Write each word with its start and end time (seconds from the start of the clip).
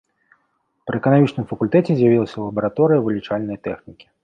Пры 0.89 1.01
эканамічным 1.01 1.45
факультэце 1.51 1.91
з'явілася 2.01 2.37
лабараторыя 2.47 2.99
вылічальнай 3.07 3.63
тэхнікі. 3.71 4.05